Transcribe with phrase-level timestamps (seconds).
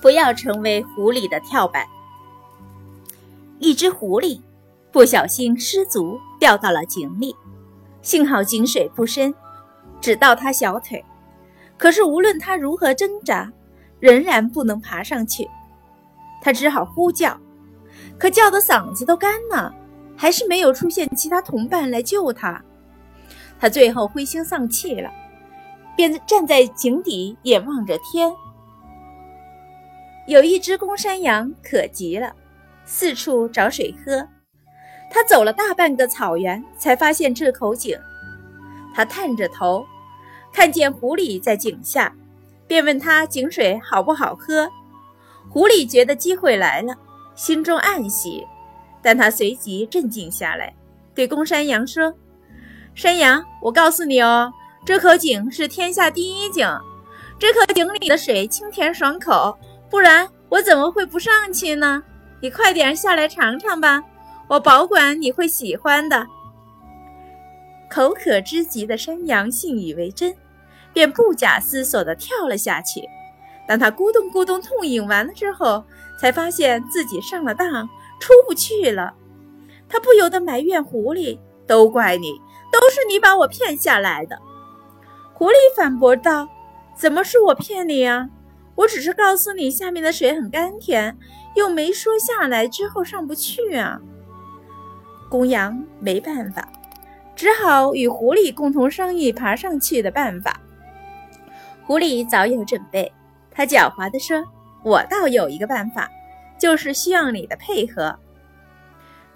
[0.00, 1.86] 不要成为狐狸的跳板。
[3.58, 4.40] 一只狐狸
[4.92, 7.34] 不小心失足掉到了井里，
[8.02, 9.34] 幸好井水不深，
[10.00, 11.04] 只到他小腿。
[11.76, 13.52] 可是无论他如何挣扎，
[14.00, 15.48] 仍然不能爬上去。
[16.40, 17.36] 他只好呼叫，
[18.18, 19.74] 可叫的嗓子都干了，
[20.16, 22.62] 还是没有出现其他同伴来救他。
[23.60, 25.10] 他最后灰心丧气了，
[25.96, 28.32] 便站在井底眼望着天。
[30.28, 32.30] 有一只公山羊渴极了，
[32.84, 34.28] 四处找水喝。
[35.10, 37.98] 他走了大半个草原，才发现这口井。
[38.94, 39.86] 他探着头，
[40.52, 42.14] 看见狐狸在井下，
[42.66, 44.70] 便问他井水好不好喝。
[45.48, 46.94] 狐狸觉得机会来了，
[47.34, 48.46] 心中暗喜，
[49.00, 50.76] 但他随即镇静下来，
[51.14, 52.12] 对公山羊说
[52.94, 54.52] ：“山羊，我告诉你哦，
[54.84, 56.68] 这口井是天下第一井，
[57.38, 59.56] 这口井里的水清甜爽口。”
[59.90, 62.02] 不然我怎么会不上去呢？
[62.40, 64.02] 你快点下来尝尝吧，
[64.48, 66.26] 我保管你会喜欢的。
[67.90, 70.34] 口渴之极的山羊信以为真，
[70.92, 73.02] 便不假思索地跳了下去。
[73.66, 75.84] 当他咕咚咕咚痛饮完了之后，
[76.20, 77.88] 才发现自己上了当，
[78.20, 79.14] 出不去了。
[79.88, 82.32] 他不由得埋怨狐狸：“都怪你，
[82.70, 84.38] 都是你把我骗下来的。”
[85.32, 86.48] 狐狸反驳道
[86.94, 88.28] ：“怎么是我骗你啊？”
[88.78, 91.18] 我只是告诉你，下面的水很甘甜，
[91.56, 94.00] 又没说下来之后上不去啊。
[95.28, 96.68] 公羊没办法，
[97.34, 100.60] 只好与狐狸共同商议爬上去的办法。
[101.82, 103.12] 狐狸早有准备，
[103.50, 104.44] 他狡猾地说
[104.84, 106.08] ：“我倒有一个办法，
[106.56, 108.16] 就是需要你的配合。”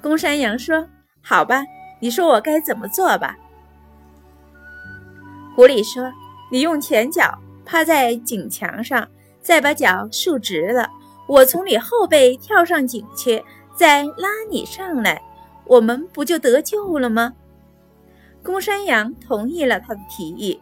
[0.00, 0.86] 公山羊说
[1.20, 1.64] ：“好吧，
[1.98, 3.36] 你说我该怎么做吧。”
[5.56, 6.12] 狐狸说
[6.52, 9.04] ：“你用前脚趴在井墙上。”
[9.42, 10.88] 再把脚竖直了，
[11.26, 15.20] 我从你后背跳上井去，再拉你上来，
[15.66, 17.34] 我们不就得救了吗？
[18.42, 20.60] 公山羊同意了他的提议。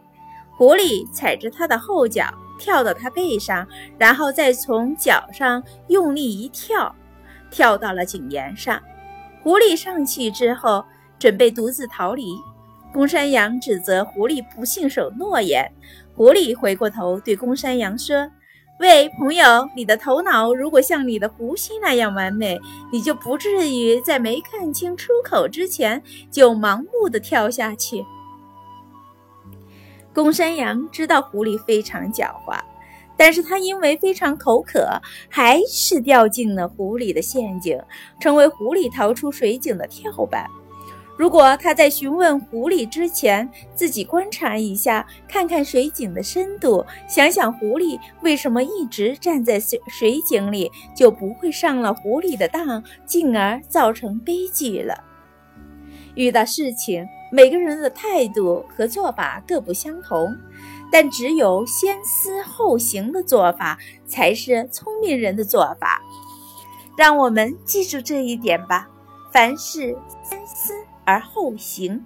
[0.57, 2.25] 狐狸踩着他的后脚
[2.59, 6.95] 跳到他背上，然后再从脚上用力一跳，
[7.49, 8.81] 跳到了井沿上。
[9.41, 10.83] 狐狸上去之后，
[11.17, 12.35] 准备独自逃离。
[12.93, 15.71] 公山羊指责狐狸不信守诺言。
[16.15, 18.29] 狐狸回过头对公山羊说。
[18.81, 22.59] 喂，朋友，你的头脑如果像你的呼吸那样完美，
[22.91, 28.03] 你就不至于在没看清出口之前就盲目的跳下去。
[30.11, 32.59] 公山羊知道狐狸非常狡猾，
[33.15, 34.99] 但是他因为非常口渴，
[35.29, 37.79] 还是掉进了狐狸的陷阱，
[38.19, 40.49] 成为狐狸逃出水井的跳板。
[41.21, 54.95] 如果他在询问狐狸之前，自己观察一下，看看水井的深度，想想狐狸为什么一直站在水水井里，就不会上了狐狸的当，进而造成悲剧了。
[56.15, 60.35] 遇到事情，每个人的态度和做法各不相同，
[60.91, 63.77] 但只有先思后行的做法
[64.07, 66.01] 才是聪明人的做法。
[66.97, 68.89] 让我们记住这一点吧，
[69.31, 70.73] 凡事三思。
[71.11, 72.05] 而后行。